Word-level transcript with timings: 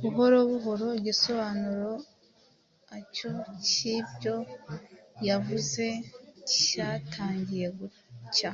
Buhoro 0.00 0.36
buhoro 0.50 0.86
igisobanuro 1.00 1.90
acyo 2.96 3.30
cyibyo 3.68 4.36
yavuze 5.26 5.84
cyatangiye 6.54 7.66
gucya. 7.78 8.50